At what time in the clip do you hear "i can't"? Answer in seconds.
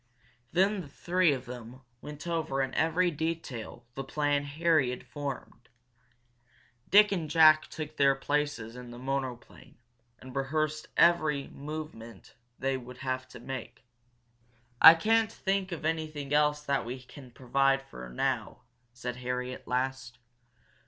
14.81-15.31